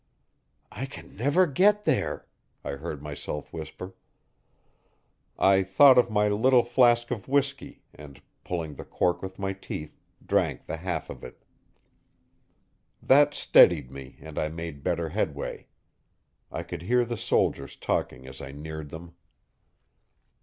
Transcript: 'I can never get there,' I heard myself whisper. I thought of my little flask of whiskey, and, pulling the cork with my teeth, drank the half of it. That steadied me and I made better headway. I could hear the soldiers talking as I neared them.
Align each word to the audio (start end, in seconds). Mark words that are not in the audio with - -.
'I 0.71 0.87
can 0.87 1.15
never 1.15 1.45
get 1.45 1.83
there,' 1.83 2.25
I 2.63 2.71
heard 2.71 3.03
myself 3.03 3.53
whisper. 3.53 3.93
I 5.37 5.61
thought 5.61 5.99
of 5.99 6.09
my 6.09 6.27
little 6.27 6.63
flask 6.63 7.11
of 7.11 7.27
whiskey, 7.27 7.83
and, 7.93 8.19
pulling 8.43 8.73
the 8.73 8.83
cork 8.83 9.21
with 9.21 9.37
my 9.37 9.53
teeth, 9.53 9.99
drank 10.25 10.65
the 10.65 10.77
half 10.77 11.11
of 11.11 11.23
it. 11.23 11.43
That 12.99 13.35
steadied 13.35 13.91
me 13.91 14.17
and 14.21 14.39
I 14.39 14.49
made 14.49 14.81
better 14.81 15.09
headway. 15.09 15.67
I 16.51 16.63
could 16.63 16.81
hear 16.81 17.05
the 17.05 17.15
soldiers 17.15 17.75
talking 17.75 18.25
as 18.25 18.41
I 18.41 18.51
neared 18.51 18.89
them. 18.89 19.13